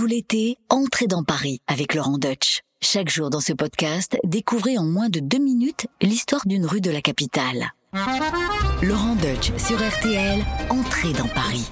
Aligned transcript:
Tout 0.00 0.06
l'été, 0.06 0.56
entrez 0.70 1.06
dans 1.06 1.24
Paris 1.24 1.60
avec 1.66 1.92
Laurent 1.92 2.16
Deutsch. 2.16 2.62
Chaque 2.80 3.10
jour 3.10 3.28
dans 3.28 3.40
ce 3.40 3.52
podcast, 3.52 4.16
découvrez 4.24 4.78
en 4.78 4.84
moins 4.84 5.10
de 5.10 5.20
deux 5.20 5.36
minutes 5.36 5.88
l'histoire 6.00 6.40
d'une 6.46 6.64
rue 6.64 6.80
de 6.80 6.90
la 6.90 7.02
capitale. 7.02 7.74
Laurent 8.80 9.14
Deutsch 9.16 9.52
sur 9.58 9.76
RTL, 9.76 10.42
entrez 10.70 11.12
dans 11.12 11.28
Paris 11.28 11.68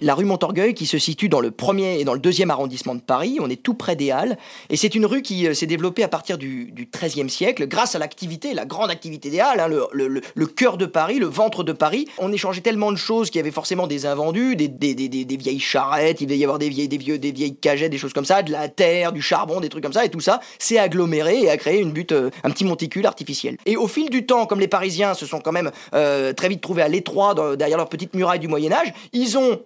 la 0.00 0.14
rue 0.14 0.24
Montorgueil 0.24 0.74
qui 0.74 0.86
se 0.86 0.98
situe 0.98 1.28
dans 1.28 1.40
le 1.40 1.50
premier 1.50 2.00
et 2.00 2.04
dans 2.04 2.12
le 2.12 2.18
deuxième 2.18 2.50
arrondissement 2.50 2.94
de 2.94 3.00
Paris. 3.00 3.38
On 3.40 3.48
est 3.48 3.62
tout 3.62 3.74
près 3.74 3.96
des 3.96 4.10
Halles. 4.10 4.36
Et 4.68 4.76
c'est 4.76 4.94
une 4.94 5.06
rue 5.06 5.22
qui 5.22 5.46
euh, 5.46 5.54
s'est 5.54 5.66
développée 5.66 6.02
à 6.02 6.08
partir 6.08 6.38
du, 6.38 6.72
XIIIe 6.92 7.30
siècle 7.30 7.66
grâce 7.66 7.94
à 7.94 7.98
l'activité, 7.98 8.54
la 8.54 8.66
grande 8.66 8.90
activité 8.90 9.30
des 9.30 9.40
Halles, 9.40 9.60
hein, 9.60 9.68
le, 9.68 10.46
cœur 10.46 10.76
de 10.76 10.86
Paris, 10.86 11.18
le 11.18 11.26
ventre 11.26 11.64
de 11.64 11.72
Paris. 11.72 12.06
On 12.18 12.32
échangeait 12.32 12.60
tellement 12.60 12.92
de 12.92 12.96
choses 12.96 13.30
qu'il 13.30 13.38
y 13.38 13.40
avait 13.40 13.50
forcément 13.50 13.86
des 13.86 14.06
invendus, 14.06 14.56
des, 14.56 15.36
vieilles 15.36 15.60
charrettes, 15.60 16.20
il 16.20 16.26
devait 16.26 16.38
y 16.38 16.44
avoir 16.44 16.58
des 16.58 16.68
vieilles, 16.68 16.88
vieux, 16.96 17.18
des 17.18 17.32
vieilles 17.32 17.56
cagettes, 17.56 17.90
des 17.90 17.98
choses 17.98 18.12
comme 18.12 18.24
ça, 18.24 18.42
de 18.42 18.52
la 18.52 18.68
terre, 18.68 19.12
du 19.12 19.22
charbon, 19.22 19.60
des 19.60 19.68
trucs 19.68 19.82
comme 19.82 19.92
ça. 19.92 20.04
Et 20.04 20.08
tout 20.08 20.20
ça 20.20 20.40
s'est 20.58 20.78
aggloméré 20.78 21.40
et 21.42 21.50
a 21.50 21.56
créé 21.56 21.80
une 21.80 21.92
butte, 21.92 22.12
euh, 22.12 22.30
un 22.44 22.50
petit 22.50 22.64
monticule 22.64 23.06
artificiel. 23.06 23.56
Et 23.66 23.76
au 23.76 23.88
fil 23.88 24.10
du 24.10 24.26
temps, 24.26 24.46
comme 24.46 24.60
les 24.60 24.68
Parisiens 24.68 25.14
se 25.14 25.26
sont 25.26 25.40
quand 25.40 25.52
même 25.52 25.70
euh, 25.94 26.32
très 26.32 26.48
vite 26.48 26.60
trouvés 26.60 26.82
à 26.82 26.88
l'étroit 26.88 27.34
derrière 27.56 27.78
leur 27.78 27.88
petite 27.88 28.14
muraille 28.14 28.38
du 28.38 28.48
Moyen-Âge, 28.48 28.92
ils 29.12 29.36
ont 29.38 29.60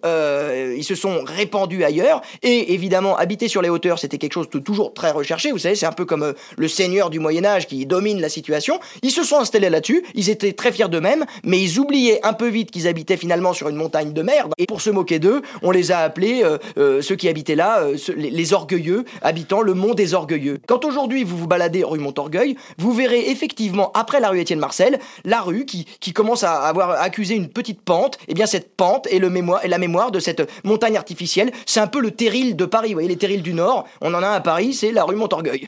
ils 0.77 0.85
se 0.85 0.95
sont 0.95 1.23
répandus 1.25 1.85
ailleurs. 1.85 2.23
Et 2.43 2.75
évidemment, 2.75 3.17
habiter 3.17 3.49
sur 3.49 3.63
les 3.63 3.69
hauteurs, 3.69 3.99
c'était 3.99 4.19
quelque 4.19 4.33
chose 4.33 4.51
de 4.51 4.59
toujours 4.59 4.95
très 4.95 5.11
recherché. 5.11 5.53
Vous 5.53 5.59
savez, 5.59 5.75
c'est 5.75 5.87
un 5.87 5.93
peu 5.93 6.05
comme 6.05 6.23
euh, 6.23 6.33
le 6.57 6.69
seigneur 6.69 7.11
du 7.11 7.19
Moyen 7.19 7.45
Âge 7.45 7.67
qui 7.67 7.87
domine 7.87 8.21
la 8.21 8.29
situation. 8.29 8.81
Ils 9.03 9.11
se 9.11 9.25
sont 9.25 9.39
installés 9.39 9.71
là-dessus. 9.71 10.05
Ils 10.15 10.31
étaient 10.31 10.53
très 10.53 10.73
fiers 10.73 10.89
d'eux-mêmes, 10.89 11.25
mais 11.45 11.61
ils 11.61 11.79
oubliaient 11.79 12.21
un 12.25 12.33
peu 12.33 12.49
vite 12.49 12.71
qu'ils 12.71 12.89
habitaient 12.89 13.17
finalement 13.17 13.53
sur 13.53 13.69
une 13.69 13.77
montagne 13.77 14.13
de 14.13 14.23
merde. 14.23 14.53
Et 14.59 14.67
pour 14.67 14.81
se 14.81 14.91
moquer 14.91 15.19
d'eux, 15.19 15.43
on 15.63 15.71
les 15.71 15.93
a 15.93 15.99
appelés 15.99 16.43
euh, 16.77 17.03
ceux 17.03 17.17
qui 17.17 17.29
habitaient 17.29 17.55
là, 17.55 17.85
les, 18.17 18.53
orgueilleux, 18.53 19.05
habitant 19.23 19.61
le 19.61 19.75
mont 19.75 19.95
des 19.95 20.15
orgueilleux. 20.15 20.59
Quand 20.67 20.85
aujourd'hui 20.85 21.25
vous 21.25 21.37
vous 21.37 21.47
baladez 21.47 21.85
rue 21.85 21.99
Montorgueil, 21.99 22.57
vous 22.79 22.93
verrez 22.93 23.31
effectivement 23.31 23.91
après 23.95 24.21
la 24.21 24.31
rue 24.31 24.41
Étienne 24.41 24.59
Marcel, 24.59 24.99
la 25.25 25.41
rue 25.41 25.65
qui, 25.67 25.87
qui 26.01 26.13
commence 26.13 26.43
à 26.45 26.63
avoir 26.63 26.91
accusé 27.01 27.35
une 27.35 27.49
petite 27.49 27.81
pente. 27.83 28.17
Et 28.23 28.31
eh 28.33 28.35
bien 28.35 28.47
cette 28.47 28.75
pente 28.77 29.07
est, 29.11 29.19
le 29.19 29.31
mémoire, 29.31 29.65
est 29.65 29.69
la 29.69 29.79
mémoire 29.79 30.10
de 30.11 30.21
cette 30.21 30.49
montagne 30.65 30.97
artificielle. 30.97 31.53
C'est 31.67 31.81
un 31.81 31.87
peu 31.87 32.01
le 32.01 32.11
terril 32.11 32.57
de 32.57 32.65
Paris. 32.65 32.89
Vous 32.89 32.95
voyez, 32.95 33.09
les 33.09 33.17
terrils 33.17 33.43
du 33.43 33.55
Nord, 33.55 33.87
on 34.01 34.15
en 34.15 34.23
a 34.23 34.29
un 34.29 34.33
à 34.35 34.41
Paris, 34.41 34.75
c'est 34.75 34.93
la 34.93 35.05
rue 35.05 35.17
Montorgueil. 35.17 35.67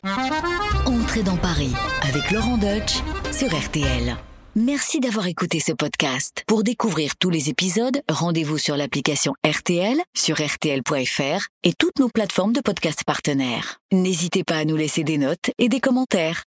Entrez 0.87 1.23
dans 1.23 1.37
Paris 1.37 1.73
avec 2.03 2.31
Laurent 2.31 2.59
Deutsch 2.59 3.03
sur 3.33 3.49
RTL. 3.49 4.17
Merci 4.55 5.01
d'avoir 5.01 5.29
écouté 5.29 5.61
ce 5.61 5.73
podcast. 5.73 6.45
Pour 6.47 6.63
découvrir 6.63 7.17
tous 7.17 7.31
les 7.31 7.49
épisodes, 7.49 8.03
rendez-vous 8.11 8.59
sur 8.59 8.77
l'application 8.77 9.33
RTL, 9.47 9.97
sur 10.15 10.37
RTL.fr 10.45 11.47
et 11.65 11.73
toutes 11.73 11.99
nos 11.99 12.11
plateformes 12.11 12.53
de 12.53 12.61
podcast 12.61 13.03
partenaires. 13.07 13.79
N'hésitez 13.93 14.45
pas 14.45 14.57
à 14.57 14.65
nous 14.67 14.77
laisser 14.77 15.05
des 15.05 15.17
notes 15.17 15.51
et 15.57 15.71
des 15.71 15.81
commentaires. 15.81 16.41